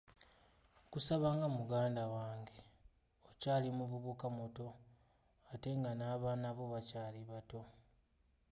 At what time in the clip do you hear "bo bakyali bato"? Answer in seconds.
6.57-7.61